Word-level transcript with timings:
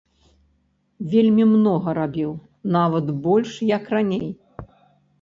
Вельмі 1.11 1.43
многа 1.51 1.95
рабіў, 1.99 2.31
нават 2.79 3.15
больш 3.31 3.51
як 3.77 3.83
раней. 3.99 4.27